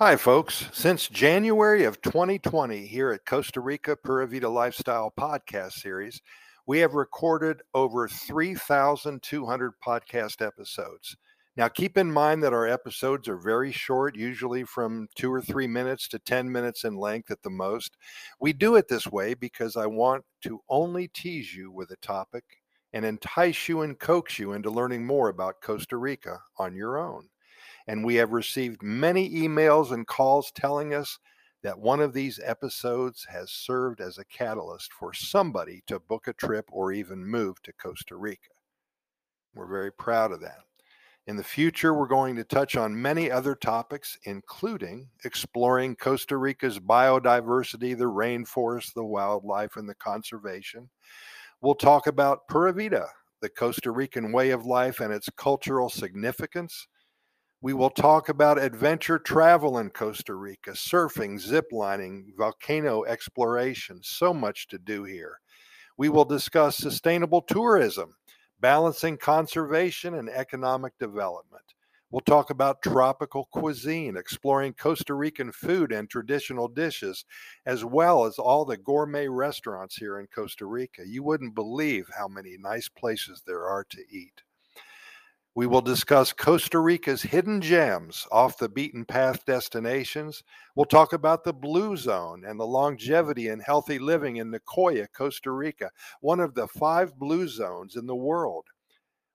[0.00, 0.68] Hi, folks.
[0.72, 6.22] Since January of 2020, here at Costa Rica Pura Vida Lifestyle podcast series,
[6.68, 11.16] we have recorded over 3,200 podcast episodes.
[11.56, 15.66] Now, keep in mind that our episodes are very short, usually from two or three
[15.66, 17.96] minutes to 10 minutes in length at the most.
[18.38, 22.44] We do it this way because I want to only tease you with a topic
[22.92, 27.30] and entice you and coax you into learning more about Costa Rica on your own.
[27.88, 31.18] And we have received many emails and calls telling us
[31.62, 36.32] that one of these episodes has served as a catalyst for somebody to book a
[36.34, 38.50] trip or even move to Costa Rica.
[39.54, 40.60] We're very proud of that.
[41.26, 46.78] In the future, we're going to touch on many other topics, including exploring Costa Rica's
[46.78, 50.88] biodiversity, the rainforest, the wildlife, and the conservation.
[51.60, 53.08] We'll talk about Pura Vida,
[53.42, 56.86] the Costa Rican way of life and its cultural significance.
[57.60, 63.98] We will talk about adventure travel in Costa Rica, surfing, ziplining, volcano exploration.
[64.00, 65.40] So much to do here.
[65.96, 68.14] We will discuss sustainable tourism,
[68.60, 71.64] balancing conservation and economic development.
[72.12, 77.24] We'll talk about tropical cuisine, exploring Costa Rican food and traditional dishes,
[77.66, 81.02] as well as all the gourmet restaurants here in Costa Rica.
[81.04, 84.42] You wouldn't believe how many nice places there are to eat.
[85.58, 90.44] We will discuss Costa Rica's hidden gems off the beaten path destinations.
[90.76, 95.50] We'll talk about the Blue Zone and the longevity and healthy living in Nicoya, Costa
[95.50, 98.66] Rica, one of the five blue zones in the world.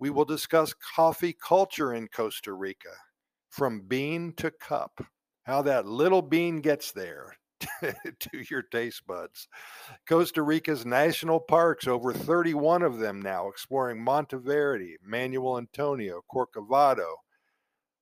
[0.00, 2.96] We will discuss coffee culture in Costa Rica,
[3.48, 5.00] from bean to cup,
[5.44, 7.36] how that little bean gets there
[7.80, 9.48] to your taste buds.
[10.08, 17.14] Costa Rica's national parks, over 31 of them now, exploring Monteverde, Manuel Antonio, Corcovado,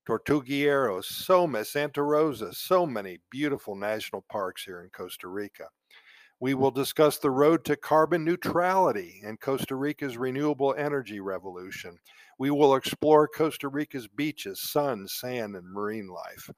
[0.07, 5.67] Tortuguero, Soma, Santa Rosa, so many beautiful national parks here in Costa Rica.
[6.39, 11.99] We will discuss the road to carbon neutrality and Costa Rica's renewable energy revolution.
[12.39, 16.51] We will explore Costa Rica's beaches, sun, sand, and marine life.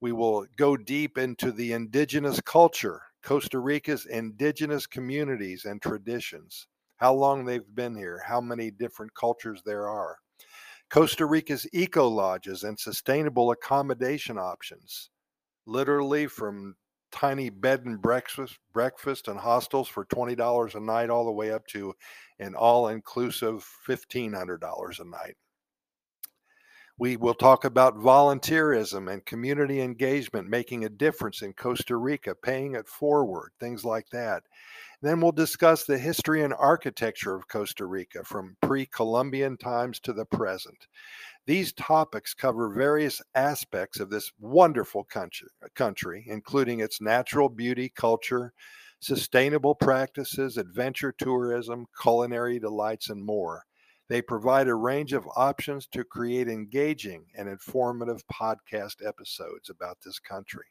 [0.00, 6.66] We will go deep into the indigenous culture, Costa Rica's indigenous communities and traditions,
[6.96, 10.16] how long they've been here, how many different cultures there are.
[10.88, 15.10] Costa Rica's eco lodges and sustainable accommodation options,
[15.66, 16.74] literally from
[17.12, 21.66] tiny bed and breakfast breakfast and hostels for $20 a night all the way up
[21.66, 21.94] to
[22.38, 25.36] an all-inclusive $1500 a night
[27.00, 32.74] we will talk about volunteerism and community engagement making a difference in Costa Rica, paying
[32.74, 34.42] it forward, things like that.
[35.00, 40.12] Then we'll discuss the history and architecture of Costa Rica from pre Columbian times to
[40.12, 40.76] the present.
[41.46, 48.52] These topics cover various aspects of this wonderful country, country, including its natural beauty, culture,
[49.00, 53.64] sustainable practices, adventure tourism, culinary delights, and more.
[54.10, 60.18] They provide a range of options to create engaging and informative podcast episodes about this
[60.18, 60.64] country.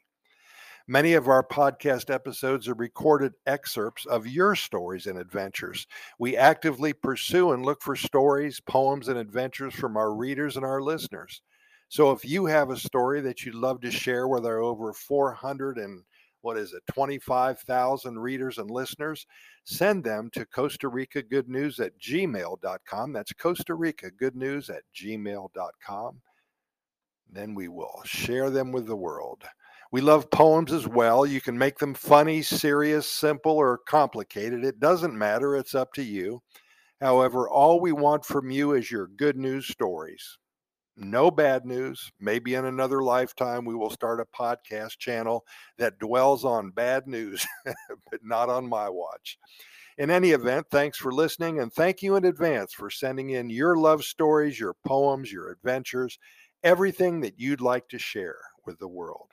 [0.86, 5.86] Many of our podcast episodes are recorded excerpts of your stories and adventures.
[6.18, 10.82] We actively pursue and look for stories, poems, and adventures from our readers and our
[10.82, 11.40] listeners.
[11.88, 15.78] So if you have a story that you'd love to share with our over 400
[15.78, 16.02] and
[16.42, 19.26] what is it, 25,000 readers and listeners,
[19.64, 23.12] send them to Costa Rica Good News at gmail.com.
[23.12, 26.20] That's Costa Rica Good News at gmail.com.
[27.32, 29.44] Then we will share them with the world.
[29.92, 31.26] We love poems as well.
[31.26, 34.64] You can make them funny, serious, simple, or complicated.
[34.64, 35.56] It doesn't matter.
[35.56, 36.42] It's up to you.
[37.00, 40.38] However, all we want from you is your good news stories
[41.00, 42.12] no bad news.
[42.20, 45.44] Maybe in another lifetime, we will start a podcast channel
[45.78, 47.46] that dwells on bad news,
[48.10, 49.38] but not on my watch.
[49.98, 53.76] In any event, thanks for listening and thank you in advance for sending in your
[53.76, 56.18] love stories, your poems, your adventures,
[56.62, 59.30] everything that you'd like to share with the world.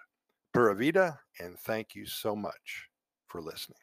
[0.54, 2.90] Pura Vida, and thank you so much
[3.28, 3.78] for listening.